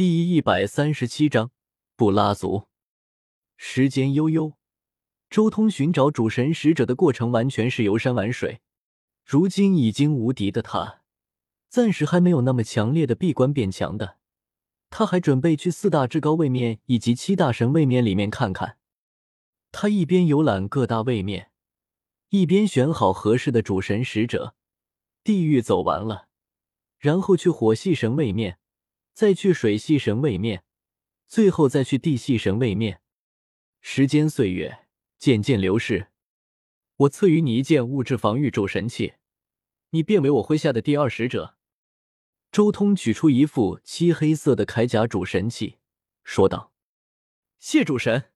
[0.00, 1.50] 第一百三十七章
[1.94, 2.68] 布拉族。
[3.58, 4.54] 时间悠悠，
[5.28, 8.62] 周通寻找主神使者的过程完全是游山玩水。
[9.26, 11.02] 如今已经无敌的他，
[11.68, 14.16] 暂时还没有那么强烈的闭关变强的。
[14.88, 18.78] 他还准备去四大至高位面以及七大神位面里面看看。
[19.70, 21.50] 他一边游览各大位面，
[22.30, 24.54] 一边选好合适的主神使者。
[25.22, 26.28] 地狱走完了，
[26.96, 28.59] 然后去火系神位面。
[29.20, 30.64] 再去水系神位面，
[31.28, 33.02] 最后再去地系神位面。
[33.82, 34.86] 时间岁月
[35.18, 36.08] 渐渐流逝，
[36.96, 39.16] 我赐予你一件物质防御主神器，
[39.90, 41.58] 你变为我麾下的第二使者。
[42.50, 45.76] 周通取出一副漆黑色的铠甲主神器，
[46.24, 46.72] 说道
[47.60, 48.30] ：“谢主神。”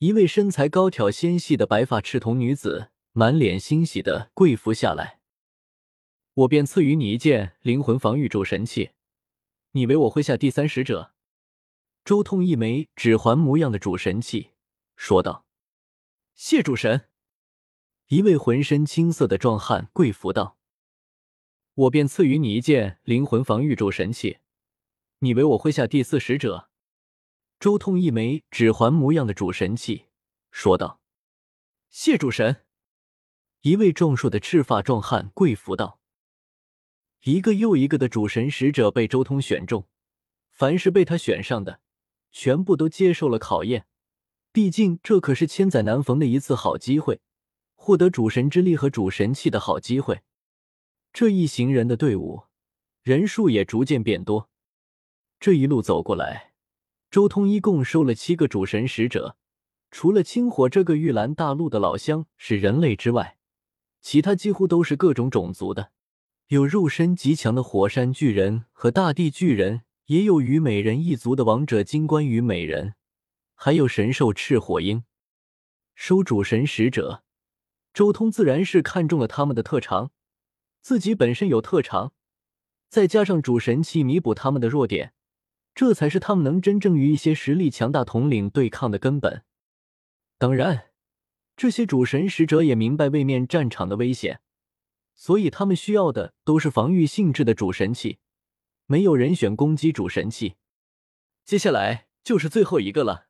[0.00, 5.20] 一位身材高挑、纤细的白发赤瞳女子满脸欣喜的跪伏下来。
[6.32, 8.92] 我便赐予你一件灵魂防御主神器。
[9.74, 11.14] 你为我麾下第三使者，
[12.04, 14.50] 周通一枚指环模样的主神器，
[14.96, 15.46] 说道
[16.36, 17.08] ：“谢主神。”
[18.08, 20.58] 一位浑身青色的壮汉跪伏道
[21.74, 24.40] ：“我便赐予你一件灵魂防御主神器，
[25.20, 26.68] 你为我麾下第四使者。”
[27.58, 30.08] 周通一枚指环模样的主神器，
[30.50, 31.00] 说道
[31.88, 32.66] ：“谢主神。”
[33.62, 36.01] 一位壮硕的赤发壮汉跪伏道。
[37.24, 39.86] 一个又一个的主神使者被周通选中，
[40.50, 41.80] 凡是被他选上的，
[42.32, 43.86] 全部都接受了考验。
[44.50, 47.20] 毕竟这可是千载难逢的一次好机会，
[47.76, 50.22] 获得主神之力和主神器的好机会。
[51.12, 52.42] 这一行人的队伍
[53.04, 54.50] 人数也逐渐变多。
[55.38, 56.54] 这一路走过来，
[57.08, 59.36] 周通一共收了七个主神使者，
[59.92, 63.38] 除了青火这个玉兰大陆的老乡是人类之外，
[64.00, 65.92] 其他几乎都是各种种族的。
[66.48, 72.94] 有肉身极强的火山巨人和大地巨人，也有虞美人一族的王者金冠虞美人，
[73.54, 75.04] 还有神兽赤火鹰。
[75.94, 77.22] 收主神使者，
[77.94, 80.10] 周通自然是看中了他们的特长，
[80.82, 82.12] 自己本身有特长，
[82.88, 85.14] 再加上主神器弥补他们的弱点，
[85.74, 89.44] 这才是他们能真正与一些实力强大统领对抗的根本。
[90.36, 90.90] 当然，
[91.56, 94.40] 这些主神使者也明白位面战场的危险。
[95.14, 98.18] 所以他们需要的都是防御性质的主神器，
[98.86, 100.56] 没有人选攻击主神器。
[101.44, 103.28] 接下来就是最后一个了。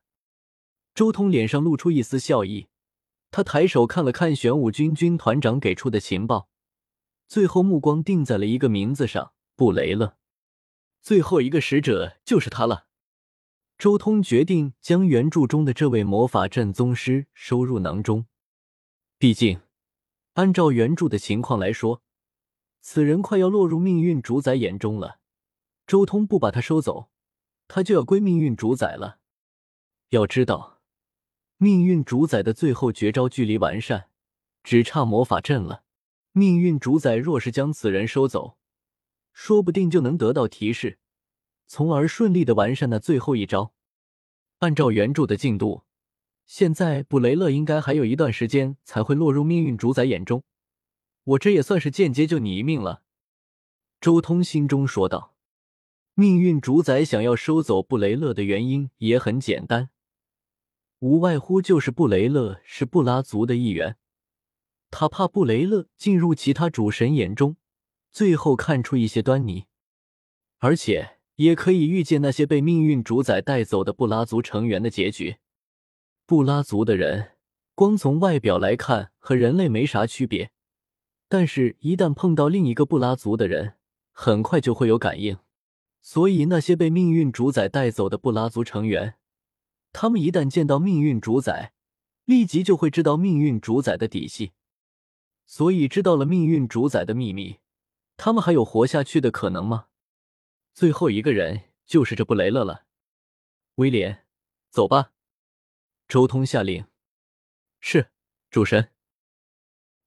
[0.93, 2.67] 周通脸上露出一丝笑意，
[3.31, 6.49] 他抬手看了看玄武军军团长给出的情报，
[7.27, 10.17] 最后目光定在了一个名字上——布雷勒。
[11.01, 12.87] 最后一个使者就是他了。
[13.77, 18.27] 周通决定将原著中的这位魔法阵宗师收入囊中，
[19.17, 19.59] 毕竟。
[20.33, 22.01] 按照原著的情况来说，
[22.81, 25.19] 此人快要落入命运主宰眼中了。
[25.85, 27.09] 周通不把他收走，
[27.67, 29.19] 他就要归命运主宰了。
[30.09, 30.81] 要知道，
[31.57, 34.09] 命运主宰的最后绝招距离完善，
[34.63, 35.83] 只差魔法阵了。
[36.31, 38.57] 命运主宰若是将此人收走，
[39.33, 40.97] 说不定就能得到提示，
[41.67, 43.73] 从而顺利的完善那最后一招。
[44.59, 45.83] 按照原著的进度。
[46.45, 50.43] 现在布雷勒应该还有一段时间才会落入命运主宰眼中，
[51.23, 53.03] 我这也算是间接救你一命了。”
[54.01, 55.31] 周通心中说道。
[56.15, 59.89] 命运主宰想要收走布雷勒的原因也很简单，
[60.99, 63.97] 无外乎就是布雷勒是布拉族的一员，
[64.91, 67.57] 他怕布雷勒进入其他主神眼中，
[68.11, 69.65] 最后看出一些端倪，
[70.59, 75.37] 而且也可以预见那些被命运主宰带走的布拉族成员的结局。
[76.25, 77.33] 布拉族的人，
[77.75, 80.51] 光从外表来看和人类没啥区别，
[81.27, 83.75] 但是，一旦碰到另一个布拉族的人，
[84.13, 85.37] 很快就会有感应。
[86.01, 89.15] 所以，那些被命运主宰带走的布拉族成员，
[89.91, 91.73] 他们一旦见到命运主宰，
[92.23, 94.53] 立即就会知道命运主宰的底细。
[95.45, 97.57] 所以，知道了命运主宰的秘密，
[98.15, 99.87] 他们还有活下去的可能吗？
[100.73, 102.85] 最后一个人就是这布雷勒了。
[103.75, 104.25] 威廉，
[104.69, 105.11] 走吧。
[106.13, 106.85] 周通下令
[107.81, 108.11] ：“是
[108.51, 108.91] 主神。”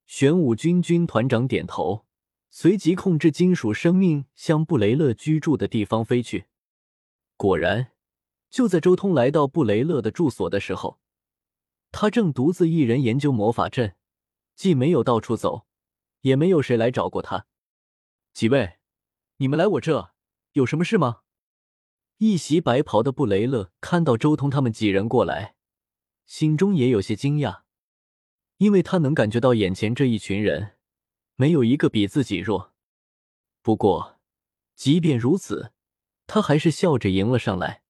[0.06, 2.06] 玄武军军团长点头，
[2.48, 6.46] 随即控制金属生命向布雷勒居住的地方飞去。
[7.36, 7.90] 果然，
[8.48, 11.00] 就在周通来到布雷勒的住所的时候，
[11.90, 13.96] 他正独自一人研究魔法阵，
[14.54, 15.66] 既没有到处走，
[16.20, 17.48] 也没有谁来找过他。
[18.32, 18.78] 几位，
[19.38, 20.12] 你们来我这
[20.52, 21.22] 有什么事吗？
[22.18, 25.55] 一袭白袍的布雷勒看到周通他们几人过来。
[26.26, 27.62] 心中也有些惊讶，
[28.58, 30.76] 因为他能感觉到眼前这一群人
[31.36, 32.74] 没有一个比自己弱。
[33.62, 34.20] 不过，
[34.74, 35.72] 即便如此，
[36.26, 37.82] 他还是笑着迎了上来。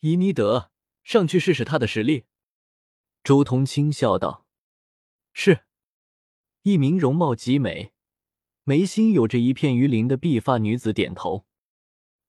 [0.00, 0.70] 伊尼德，
[1.02, 2.24] 上去试试他的实力。
[3.24, 4.46] 周通轻笑道
[5.32, 5.64] ：“是。”
[6.62, 7.92] 一名容貌极美、
[8.64, 11.46] 眉心有着一片鱼鳞的碧发女子点头。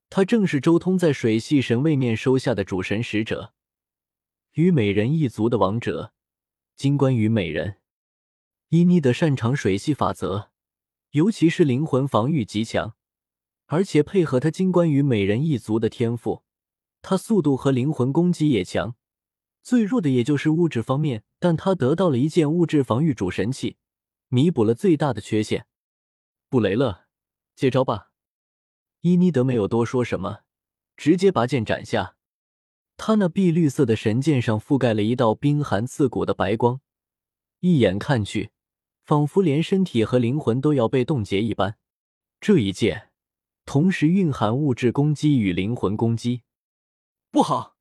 [0.08, 3.52] 她正是周通在水系神位面收下的主神使者，
[4.52, 6.12] 虞美人一族的王者
[6.74, 7.76] 金冠虞美人。
[8.70, 10.50] 伊妮德擅长水系法则，
[11.12, 12.96] 尤其是灵魂防御极强，
[13.66, 16.42] 而且配合他金冠虞美人一族的天赋，
[17.00, 18.96] 他速度和灵魂攻击也强。
[19.62, 23.78] 最弱的也就是物质方面，但他得到了一件物质防御主神器，
[24.28, 25.66] 弥补了最大的缺陷。
[26.50, 27.06] 布雷勒，
[27.54, 28.10] 接招吧！
[29.00, 30.40] 伊妮德没有多说什么，
[30.96, 32.16] 直接拔剑斩下。
[32.98, 36.80] 他那碧绿色的神剑上覆盖了一道冰寒刺骨的白光，
[37.60, 38.50] 一眼看去，
[39.04, 41.78] 仿佛连身体和灵魂都要被冻结一般。
[42.40, 43.10] 这一剑
[43.64, 46.42] 同时蕴含物质攻击与灵魂攻击。
[47.30, 47.76] 不好！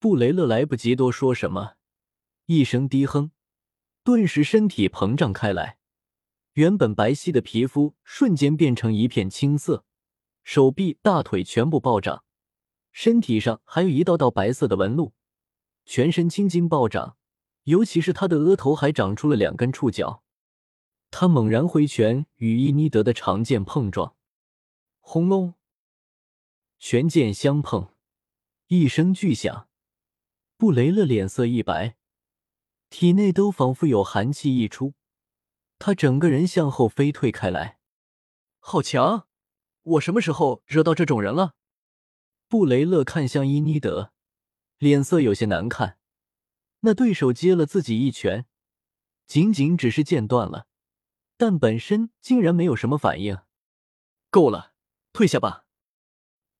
[0.00, 1.74] 布雷勒来不及多说什么，
[2.46, 3.30] 一声低哼，
[4.02, 5.78] 顿时身体膨胀开来。
[6.54, 9.84] 原本白皙的皮肤瞬间变成一片青色，
[10.42, 12.23] 手臂、大腿全部暴涨，
[12.94, 15.14] 身体上还有一道道白色的纹路，
[15.84, 17.16] 全身青筋暴涨，
[17.64, 20.22] 尤其是他的额头还长出了两根触角。
[21.10, 24.14] 他猛然挥拳与伊妮德的长剑碰撞，
[25.00, 25.54] 轰隆，
[26.78, 27.88] 拳剑相碰，
[28.68, 29.68] 一声巨响，
[30.56, 31.96] 布雷勒脸色一白，
[32.90, 34.94] 体内都仿佛有寒气溢出。
[35.80, 37.80] 他整个人向后飞退开来，
[38.60, 39.26] 好强！
[39.82, 41.56] 我什么时候惹到这种人了？
[42.54, 44.12] 布雷勒看向伊妮德，
[44.78, 45.98] 脸色有些难看。
[46.82, 48.46] 那对手接了自己一拳，
[49.26, 50.68] 仅仅只是剑断了，
[51.36, 53.40] 但本身竟然没有什么反应。
[54.30, 54.74] 够了，
[55.12, 55.66] 退下吧！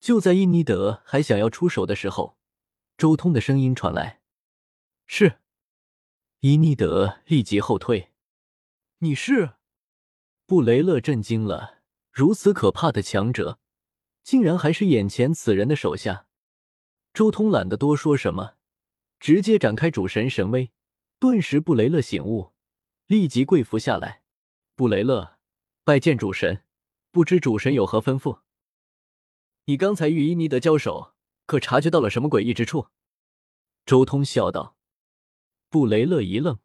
[0.00, 2.36] 就在伊妮德还想要出手的时候，
[2.98, 4.20] 周通的声音传来
[5.06, 5.38] ：“是。”
[6.42, 8.10] 伊妮德立即后退。
[8.98, 9.52] 你是？
[10.44, 13.60] 布雷勒震惊了，如此可怕的强者，
[14.24, 16.26] 竟然还是眼前此人的手下。
[17.12, 18.54] 周通懒得多说什么，
[19.20, 20.72] 直接展开主神神威。
[21.20, 22.52] 顿时，布雷勒醒悟，
[23.06, 24.22] 立即跪伏下来。
[24.74, 25.38] 布雷勒
[25.84, 26.64] 拜见主神，
[27.12, 28.40] 不知主神有何吩咐？
[29.66, 31.14] 你刚才与伊尼德交手，
[31.46, 32.88] 可察觉到了什么诡异之处？
[33.86, 34.76] 周通笑道。
[35.68, 36.58] 布雷勒一愣，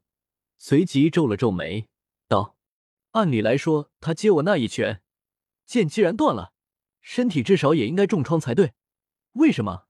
[0.57, 1.87] 随即皱了皱眉。
[2.27, 2.57] 道
[3.11, 5.01] ：“按理来说，他接我那一拳，
[5.65, 6.53] 剑既然断了，
[7.01, 8.73] 身体至少也应该重创才对。
[9.33, 9.87] 为什么？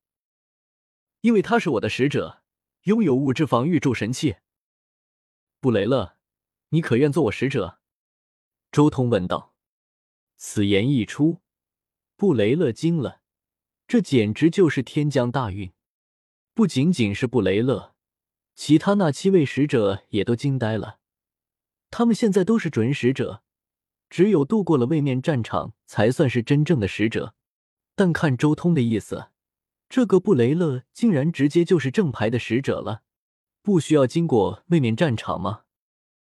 [1.21, 2.43] 因为他是我的使者，
[2.83, 4.37] 拥有物质防御助神器。
[5.59, 6.17] 布雷勒，
[6.69, 7.79] 你可愿做我使者？”
[8.71, 9.55] 周通问道。
[10.37, 11.41] 此言一出，
[12.15, 13.21] 布雷勒惊了，
[13.87, 15.73] 这简直就是天降大运。
[16.53, 17.95] 不仅仅是布雷勒，
[18.55, 20.99] 其他那七位使者也都惊呆了。
[21.89, 23.43] 他们现在都是准使者，
[24.09, 27.35] 只有度过了位面战场，才算是真正的使者。
[27.95, 29.27] 但看周通的意思，
[29.87, 33.01] 这个布雷勒竟然直接就是正牌的使者了，
[33.61, 35.61] 不需要经过位面战场吗？